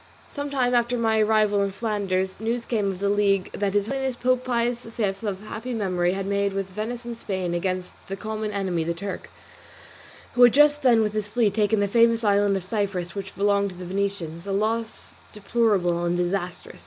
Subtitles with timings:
[0.27, 4.15] Some time after my arrival in Flanders news came of the league that his Holiness
[4.15, 8.49] Pope Pius V of happy memory, had made with Venice and Spain against the common
[8.51, 9.29] enemy, the Turk,
[10.33, 13.69] who had just then with his fleet taken the famous island of Cyprus, which belonged
[13.69, 16.79] to the Venetians, a loss deplorable and disastrous.